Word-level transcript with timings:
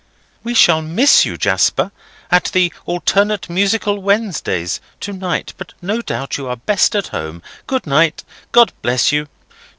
"We 0.43 0.55
shall 0.55 0.81
miss 0.81 1.25
you, 1.25 1.37
Jasper, 1.37 1.91
at 2.31 2.45
the 2.45 2.73
'Alternate 2.87 3.47
Musical 3.51 3.99
Wednesdays' 4.01 4.81
to 4.99 5.13
night; 5.13 5.53
but 5.59 5.73
no 5.79 6.01
doubt 6.01 6.37
you 6.39 6.47
are 6.47 6.55
best 6.55 6.95
at 6.95 7.09
home. 7.09 7.43
Good 7.67 7.85
night. 7.85 8.23
God 8.51 8.73
bless 8.81 9.11
you! 9.11 9.27